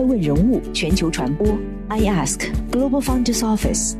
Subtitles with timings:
[0.00, 1.46] 爱问人物全球传播
[1.88, 3.96] ，I Ask Global Founders Office，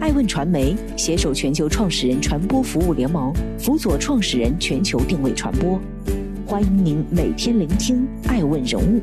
[0.00, 5.78] 爱问传媒携手全球创始人传播服务联盟，辅佐创始人全球定位传播。
[6.46, 9.02] 欢迎您每天聆听爱问人物。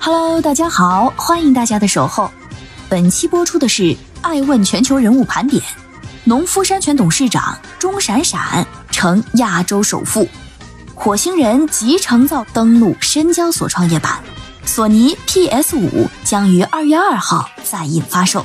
[0.00, 2.28] Hello，大家好，欢迎大家的守候。
[2.88, 5.62] 本期播出的是爱问全球人物盘点，
[6.24, 10.26] 农夫山泉董事长钟闪闪成亚洲首富，
[11.00, 14.20] 火星人集成造登陆深交所创业板，
[14.64, 18.44] 索尼 PS 五将于二月二号在印发售。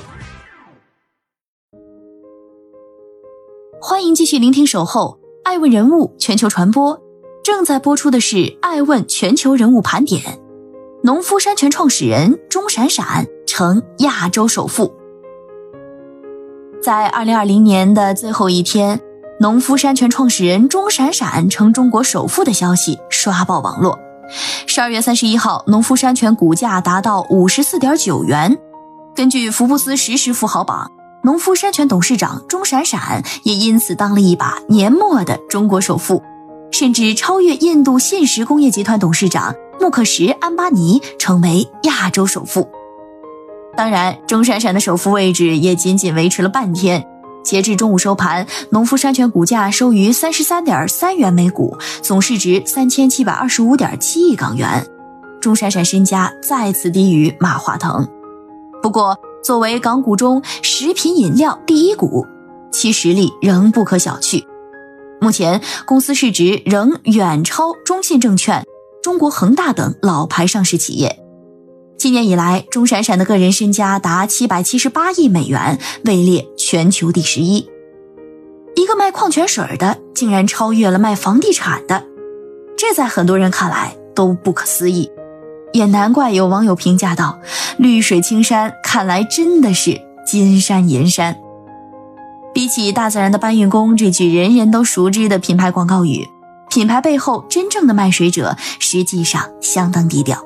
[3.81, 7.01] 欢迎继续聆听守候爱问人物全球传播，
[7.43, 10.21] 正在播出的是爱问全球人物盘点。
[11.03, 14.93] 农夫山泉创始人钟闪闪成亚洲首富。
[16.83, 19.01] 在二零二零年的最后一天，
[19.43, 23.99] 农夫山泉创始人钟闪闪成中国首富的消息刷爆网络。
[24.67, 28.57] 十二月三十一号，农夫山泉股价达到五十四点九元。
[29.13, 30.89] 根据福布斯实时富豪榜，
[31.25, 36.23] 农夫山泉董事长钟闪闪也因此当了一把年末的中国首富，
[36.71, 39.53] 甚至超越印度信实工业集团董事长。
[39.77, 42.69] 穆克什·安巴尼成为亚洲首富。
[43.75, 47.05] 当然，钟闪闪的首富位置也仅仅维持了半天。
[47.43, 54.85] 截至中午收盘，农夫山泉股价收于三十三点三元每股，总市值三千七百二十五点七亿港元。
[55.41, 58.07] 钟闪闪身家再次低于马化腾。
[58.81, 62.25] 不过，作为港股中食品饮料第一股，
[62.71, 64.43] 其实力仍不可小觑。
[65.19, 68.63] 目前，公司市值仍远超中信证券。
[69.01, 71.22] 中国恒大等老牌上市企业，
[72.03, 77.69] 今年以来，钟闪闪的个人身家达七百七十八亿美元，位列全球第十一。
[78.75, 82.03] 一个卖矿泉水的，竟然超越了卖房地产的，
[82.77, 85.09] 这在很多人看来都不可思议。
[85.71, 87.39] 也难怪有网友评价道
[87.79, 91.37] ：“绿水青山，看来真的是金山银山。”
[92.53, 96.27] 比起大自然的搬运工这句人人都熟知的品牌广告语。
[96.69, 100.43] 品牌背后真正的卖水者实际上相当低调。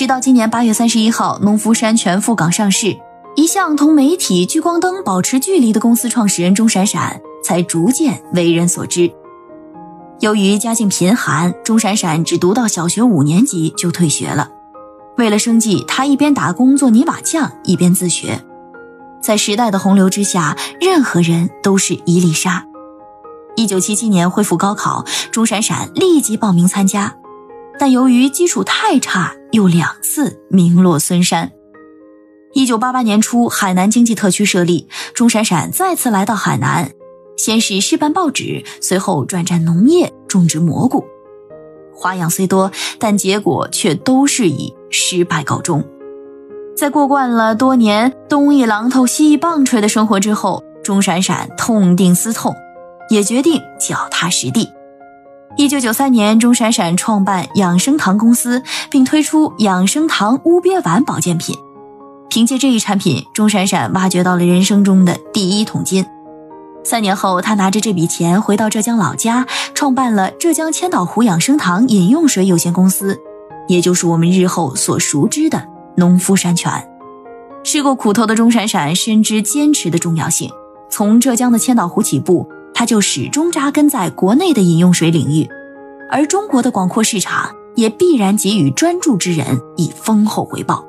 [0.00, 2.96] 直到今年八月三十一号，农夫山泉赴港上市，
[3.36, 9.12] 一向同媒体聚光灯保持距离的公司创始人钟闪闪才逐渐为人所知。
[10.20, 14.50] 由于家境贫寒，钟闪闪只读到小学五年级就退学了。
[15.18, 18.42] 为了生计，他一边打工做泥瓦匠，一边自学。
[19.20, 22.64] 在时代的洪流之下，任何人都是一粒沙。
[23.54, 27.16] 一九七七年恢复高考，钟闪闪立即报名参加，
[27.78, 31.52] 但由于基础太差，又两次名落孙山。
[32.52, 36.92] 一九八八年初，海南经济特区设立，钟闪闪再次来到海南，
[37.36, 41.04] 先是试办报纸，随后转战农业，种植蘑菇。
[41.94, 45.84] 花样虽多，但结果却都是以失败告终。
[46.76, 52.54] 在过惯了多年东一榔头西一棒槌的生活之后，钟闪闪痛定思痛。
[53.10, 54.68] 也决定脚踏实地。
[55.56, 61.56] 一九九三年，钟闪闪创办养生堂公司，并推出养生堂乌鳖丸保健品。
[62.28, 66.06] 凭借这一产品，钟闪闪挖掘到了人生中的第一桶金。
[66.84, 69.44] 三年后，他拿着这笔钱回到浙江老家，
[69.74, 73.18] 创办了浙江千岛湖养生堂饮用水有限公司，
[73.66, 76.72] 也就是我们日后所熟知的农夫山泉。
[77.64, 80.50] 吃过苦头的钟闪闪深知坚持的重要性，
[80.88, 82.48] 从浙江的千岛湖起步。
[82.80, 85.46] 他就始终扎根在国内的饮用水领域，
[86.10, 90.82] 而中国的广阔市场也必然给予专注之人以丰厚回报。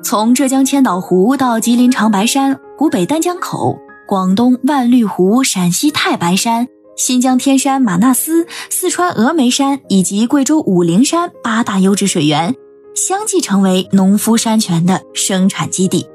[0.00, 12.54] 从浙江千岛湖到吉林长白山、湖北丹江口、广东万绿湖、陕西太白山、新疆天山玛纳斯、四川峨眉山以及贵州武陵山八大优质水源，
[12.94, 16.06] 相继成为农夫山泉的生产基地。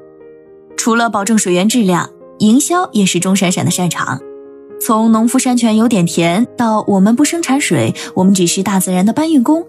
[0.78, 4.18] 除了保证水源质量，营销也是钟闪闪的擅长。
[4.86, 9.64] 从农夫山泉有点甜到我们不生产水，我们只是大自然的搬运工，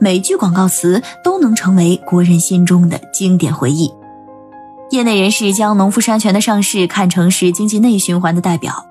[0.00, 3.88] 每句广告词都能成为国人心中的经典回忆。
[4.90, 8.84] 业内人士将农夫山泉的上市看成是经济内循环的代表。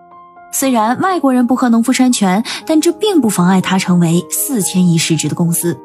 [0.53, 5.77] 虽然外国人不喝农夫山泉，但这并不妨碍它成为四千亿市值的公司。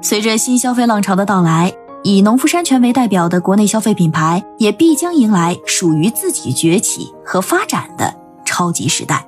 [0.00, 1.72] 随着新消费浪潮的到来，
[2.04, 8.21] 以农夫山泉为代表的国内消费品牌也必将迎来属于自己崛起和发展的。
[8.62, 9.26] 超级时代，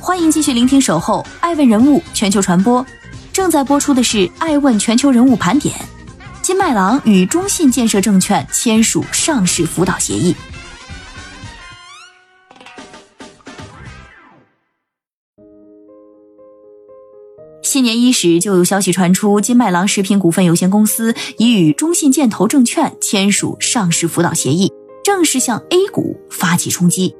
[0.00, 2.82] 欢迎继续聆听《守候爱问人物全球传播》，
[3.30, 5.74] 正在播出的是《爱问全球人物盘点》。
[6.40, 10.34] 金麦郎与中信建设证券签署上市辅导协议。
[17.74, 24.70] 今年伊始，就有消息传出，金麦郎食品股份有限公司已与中信建投证券签署上市辅导协议，
[25.02, 27.16] 正式向 A 股发起冲击。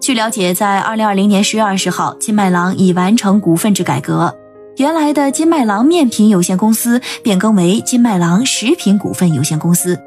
[0.00, 4.32] 据了解，在二零二零年十月二十号，金麦郎已完成股份制改革，
[4.76, 9.98] 原来的金麦郎面品有限公司变更为金麦郎食品股份有限公司。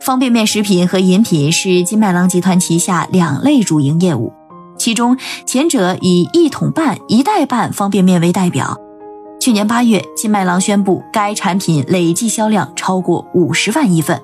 [0.00, 4.32] 方便面食品和饮品是金麦郎集团旗下两类主营业务。
[4.78, 8.78] 其中，前者以一桶半、一袋半方便面为代表。
[9.40, 14.20] 去年八月，金麦郎宣布该产品累计销量超过五十万亿份，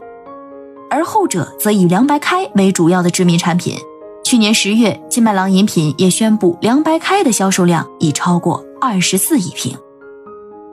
[0.91, 3.77] 而后者则以凉白开为主要的知名产品。
[4.25, 9.77] 去年十月，金麦郎饮品也宣布凉白开的销售量已超过二十四亿瓶。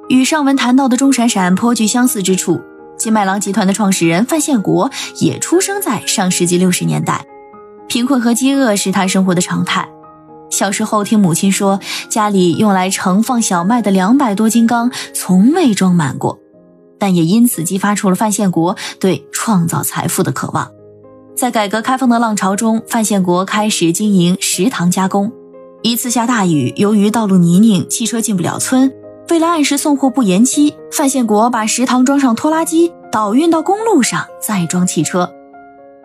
[0.08, 2.60] 与上文谈到的钟闪闪颇具相似之处，
[2.98, 4.90] 金麦郎集团的创始人范宪国
[5.20, 7.24] 也出生在上世纪六十年代。
[7.90, 9.90] 贫困和饥饿是他生活的常态。
[10.52, 16.40] 小时候听母亲说，家里用来盛放小麦的两百多斤缸从未装满过，
[16.98, 20.72] 但也因此激发出了范宪国对创造财富的渴望。
[21.36, 25.32] 在改革开放的浪潮中，范宪国开始经营食堂加工。
[25.82, 28.92] 一次下大雨，由于道路泥泞，汽车进不了村。
[29.30, 35.32] 为了按时送货不延期，范宪国把食堂装上拖拉机，倒运到公路上，再装汽车。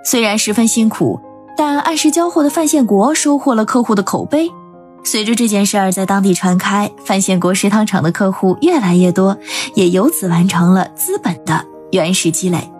[0.04, 1.18] 虽然十分辛苦。
[1.56, 4.50] 但按时交货的范宪国收获了客户的口碑。
[5.04, 9.36] 随着这件事儿在当地传开，范宪国食堂厂的客户越来越多，
[9.74, 12.70] 也由此完成了资本的原始积累。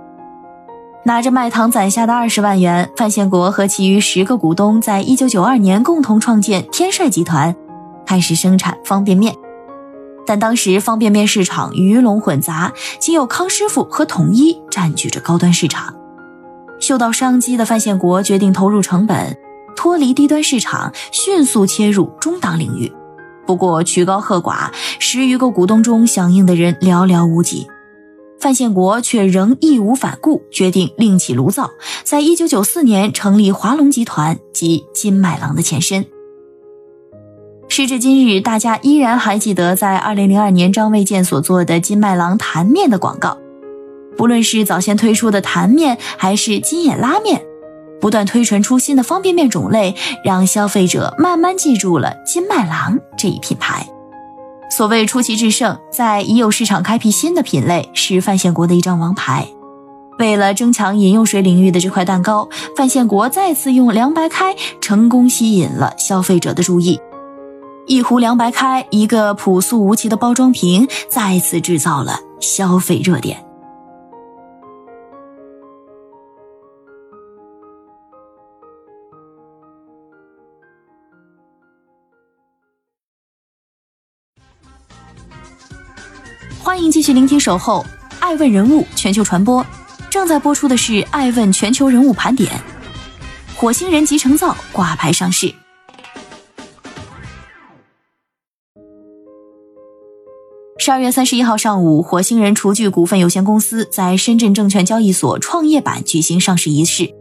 [1.05, 7.55] 拿着卖糖攒下的二十万元，范宪国和其余十个股东在一九九二年共同创建天帅集团，
[8.06, 9.35] 开始生产方便面。
[10.27, 15.94] 但当时方便面市场鱼龙混杂，仅有康师傅和统一占据着高端市场。
[16.84, 19.38] 嗅到商机的范宪国决定投入成本，
[19.75, 22.92] 脱离低端市场，迅速切入中档领域。
[23.46, 27.66] 不过曲高和寡，十余个股东中响应的人寥寥无几。
[28.38, 31.70] 范宪国却仍义无反顾，决定另起炉灶，
[32.02, 36.04] 在一九九四年成立华龙集团及金麦郎的前身。
[37.70, 43.38] 时至今日，大家依然还记得在二零零二年张卫健所做的金麦郎坛面的广告。
[44.16, 47.43] 不论是早先推出的坛面，还是金眼拉面，
[48.00, 49.94] 不断推陈出新的方便面种类，
[50.25, 53.87] 让消费者慢慢记住了金麦郎这一品牌。
[54.70, 59.46] 所谓出奇制胜，在已有市场开辟新的品类，是范宪国的一张王牌。
[60.19, 67.00] 为了争抢饮用水领域的这块蛋糕，范宪国再次用凉白开成功吸引了消费者的注意。
[67.87, 73.44] 一壶凉白开，一个朴素无奇的包装瓶，再次制造了消费热点。
[86.94, 87.85] 继续聆听《守候
[88.20, 89.61] 爱问人物全球传播》，
[90.08, 92.49] 正在播出的是《爱问全球人物盘点》。
[93.56, 95.52] 火星人集成灶挂牌上市。
[100.79, 107.13] 十二月三十一号上午，火星人厨具股份有限公司在深圳证券交易所创业板举行上市仪式，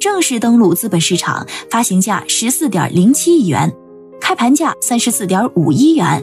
[0.00, 3.72] 正式登陆资本市场，发行价十四点零七亿元，
[4.20, 6.20] 开盘价三十四点五一元。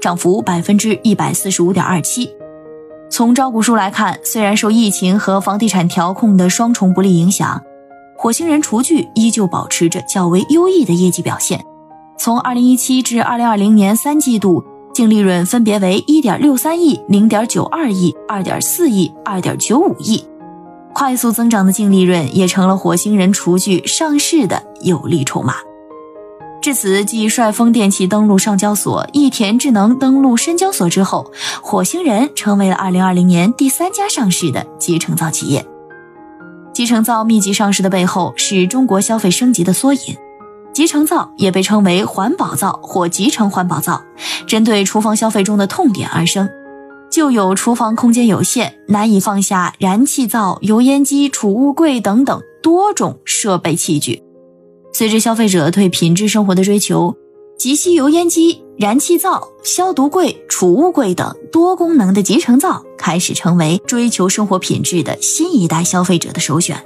[0.00, 2.28] 涨幅百分之一百四十五点二七。
[3.10, 7.62] 从招股书来看，虽然受疫情和房地产调控的双重不利影响，
[8.16, 11.64] 火星人厨具依旧保持着较为优异的业绩表现。
[12.18, 14.62] 从二零一七至二零二零年三季度，
[14.92, 20.24] 净利润分别为一点六三亿、零点九二亿、二点四亿、二点九五亿，
[20.92, 25.54] 快速增长的净利润也成了火星人厨具上市的有力筹码。
[26.68, 31.32] 至此，继帅风电器登陆上交所、益田智能登陆深交所之后，
[31.62, 35.64] 火星人成为了2020年第三家上市的集成灶企业。
[36.74, 40.14] 集成灶密集上市的背后，是中国消费升级的缩影。
[40.74, 44.02] 集成灶也被称为环保灶或集成环保灶，
[44.46, 46.46] 针对厨房消费中的痛点而生。
[47.10, 54.22] 就有厨房空间有限，难以放下燃气灶、油烟机、储物柜等等多种设备器具。
[54.92, 57.14] 随着消费者对品质生活的追求，
[57.56, 66.82] 集吸油烟机、燃气灶、消毒柜、储物柜等多功能的集成灶开始成为追求生活品质的新一代消费者的首选。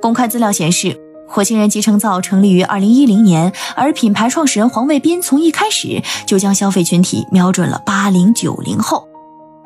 [0.00, 9.06] 公开资料显示，火星人集成灶成立于二零一零年，而品牌创始人黄卫斌从一开始就将消费群体瞄准了八零九零后。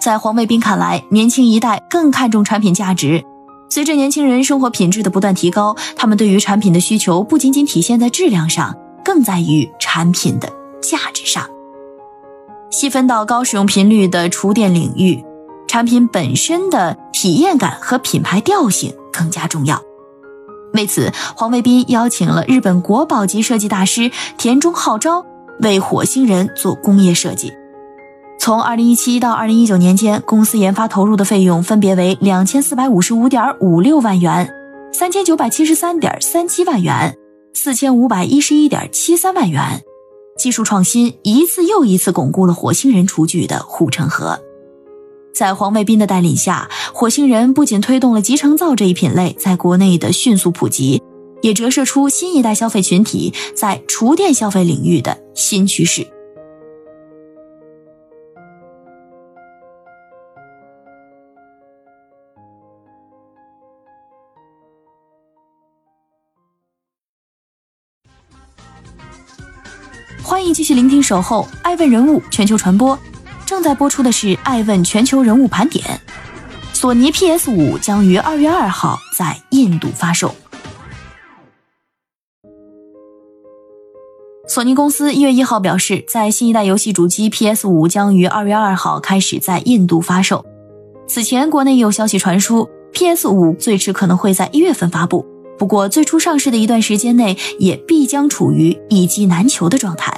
[0.00, 3.24] 在黄卫兵看来，年轻一代更看重产品价值。
[3.72, 10.52] 随着年轻人生活品质的不断提高，他们对于产品的需求不仅仅体现在质量上，更在于产品的
[10.82, 11.48] 价值上。
[12.70, 15.24] 细分到高使用频率的厨电领域，
[15.66, 19.80] 产品本身的体验感和品牌调性更加重要。
[20.74, 25.24] 为此，黄卫斌邀请了日本国宝级设计大师田中浩昭
[25.60, 27.50] 为火星人做工业设计。
[28.44, 34.52] 从2017到2019年间，公司研发投入的费用分别为2455.56万元、
[34.92, 37.16] 3973.37万元、
[37.54, 39.80] 4511.73万元。
[40.36, 44.40] 技术创新一次又一次巩固了火星人厨具的护城河。
[45.32, 51.00] 在黄卫兵的带领下，火星人不仅推动了集成灶这一品类在国内的迅速普及，
[51.42, 56.04] 也折射出新一代消费群体在厨电消费领域的新趋势。
[70.32, 72.96] 欢迎继续聆听《守候爱问人物全球传播》，
[73.44, 75.84] 正在播出的是《爱问全球人物盘点》。
[76.72, 80.34] 索尼 PS 五将于二月二号在印度发售。
[84.48, 90.42] 索尼公司一月一号表示，在新一代游戏主机 PS 五将于二月二号开始在印度发售。
[91.06, 95.26] 此前，国内有消息传出，PS 五最迟可能会在一月份发布。
[95.62, 100.12] 不过，最初上市的一段时间内，也必将处于一机难求的状态。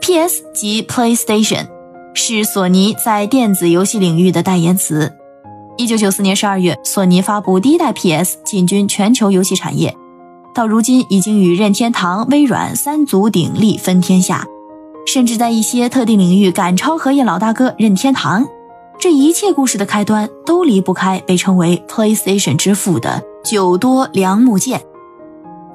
[0.00, 0.44] P.S.
[0.54, 1.66] 及 PlayStation
[2.14, 5.12] 是索尼在电子游戏领域的代言词。
[5.76, 8.36] 一九九四年十二月，索尼发布第一代 P.S.
[8.44, 9.96] 进军全球游戏产业，
[10.54, 14.46] 到如今已经与任天堂、微软三足鼎立分天下，
[15.08, 18.46] 甚至在一些特定领域赶超荷叶老大哥任天堂。
[19.02, 24.80] 这一切故事的开端都离不开被称为 PlayStation 之父的久多良木健。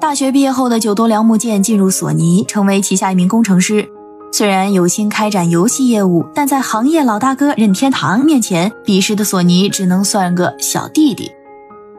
[0.00, 3.86] 大学毕业后的久多良木健进入索尼，成为旗下一名工程师。
[4.32, 11.30] 虽然有心开展游戏业务，但在行业老大哥任天堂面前，彼时的索尼只能算个小弟弟。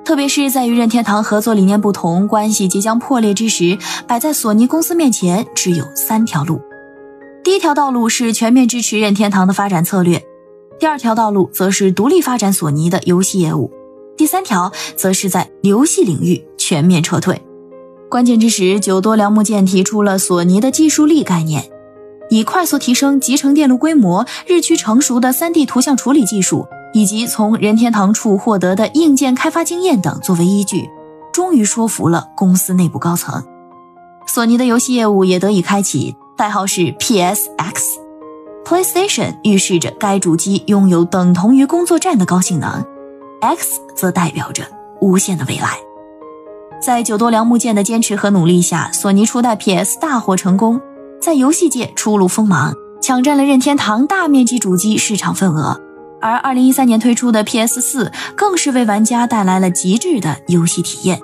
[0.03, 6.59] 特别是在与任天堂合作理念不同、关系即将破裂之时，摆在索尼公司面前只有三条路：
[7.43, 10.17] 第一条道路是全面支持任天堂的发展策略；
[10.79, 13.69] 第二条道路则是独立发展索尼的游戏业务；
[14.15, 17.41] 第三条则是在游戏领域全面撤退。
[18.09, 21.69] 关键之时，久多良木健提出了索尼的技术力概念。
[22.29, 30.87] 以快速提升集成电路规模、日趋成熟的 3D 图像处理技术，以及从任天堂处获得的硬件开发经验等作为依据，
[31.33, 33.43] 终于说服了公司内部高层。
[34.27, 38.08] 索尼的游戏业务也得以开启，代号是 PSX。
[38.69, 42.85] PlayStation 预示着该主机拥有等同于工作站的高性能
[43.41, 44.63] ，X 则代表着
[45.01, 45.71] 无限的未来。
[46.79, 50.79] 在久多良木健的坚持和努力下，索尼初代 PS 大获成功。
[51.19, 55.81] 在游戏界初露锋芒，抢占了任天堂大面积主机市场份额。
[56.21, 61.19] 而2013年推出的 PS4 更是为玩家带来了极致的游戏体验。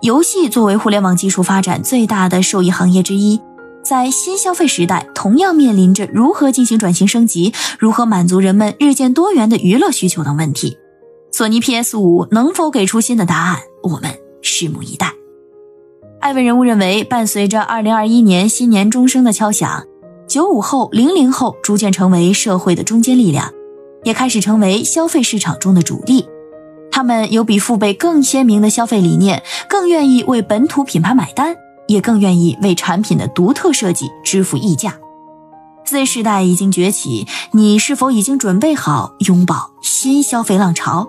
[0.00, 3.42] 游戏作为互联网技术发展最大的受益行业之一，
[3.88, 10.76] 在新消费时代，同样面临着如何进行转型升级、如何满足人们日渐多元的娱乐需求等问题。
[11.30, 13.60] 索尼 PS5 能否给出新的答案？
[13.84, 14.10] 我们
[14.42, 15.12] 拭目以待。
[16.20, 19.84] 艾文人物认为，伴随着2021年新年钟声的敲响，
[20.26, 23.52] 九五后、零零后逐渐成为社会的中坚力量，
[24.02, 26.26] 也开始成为消费市场中的主力。
[26.90, 31.54] 他们有比父辈更鲜明的消费理念，更愿意为本土品牌买单，
[31.88, 34.94] 也更愿意为产品的独特设计支付溢价。
[35.84, 41.08] Z 世代已经崛起，你是否已经准备好拥抱新消费浪潮？